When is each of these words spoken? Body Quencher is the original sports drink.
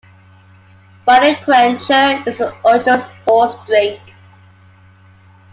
Body 1.05 1.35
Quencher 1.45 2.27
is 2.27 2.39
the 2.39 2.55
original 2.67 2.99
sports 3.01 3.53
drink. 3.67 4.01